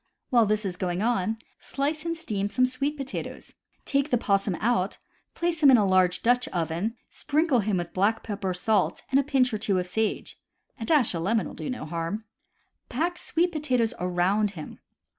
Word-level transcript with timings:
While 0.31 0.47
this 0.47 0.65
is 0.65 0.77
going 0.77 1.03
on, 1.03 1.37
slice 1.59 2.05
and 2.05 2.17
steam 2.17 2.49
some 2.49 2.65
sweet 2.65 2.97
potatoes. 2.97 3.53
Take 3.85 4.09
the 4.09 4.17
possum 4.17 4.55
out, 4.55 4.97
place 5.35 5.61
him 5.61 5.69
in 5.69 5.77
a 5.77 5.85
large 5.85 6.23
Dutch 6.23 6.47
oven, 6.47 6.95
sprinkle 7.11 7.59
him 7.59 7.77
with 7.77 7.93
black 7.93 8.23
pepper, 8.23 8.51
salt, 8.51 9.03
and 9.11 9.19
a 9.19 9.23
pinch 9.23 9.53
or 9.53 9.59
two 9.59 9.77
of 9.77 9.85
sage. 9.85 10.39
A 10.79 10.85
dash 10.85 11.13
of 11.13 11.21
lemon 11.21 11.45
will 11.45 11.53
do 11.53 11.69
no 11.69 11.85
harm. 11.85 12.23
Pack 12.89 13.19
sweet 13.19 13.51
potatoes 13.51 13.93
around 13.99 14.49
him. 14.57 14.79